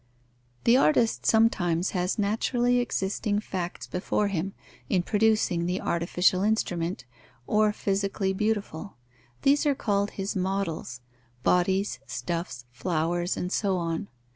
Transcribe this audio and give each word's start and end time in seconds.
_The 0.63 0.77
artist 0.77 1.27
sometimes 1.27 1.91
has 1.91 2.17
naturally 2.17 2.79
existing 2.79 3.39
facts 3.39 3.85
before 3.85 4.29
him, 4.29 4.55
in 4.89 5.03
producing 5.03 5.67
the 5.67 5.79
artificial 5.79 6.41
instrument, 6.41 7.05
or 7.45 7.71
physically 7.71 8.33
beautiful. 8.33 8.95
These 9.43 9.67
are 9.67 9.75
called 9.75 10.09
his 10.17 10.35
models: 10.35 11.01
bodies, 11.43 11.99
stuffs, 12.07 12.65
flowers, 12.71 13.37
and 13.37 13.51
so 13.51 13.77
on. 13.77 14.07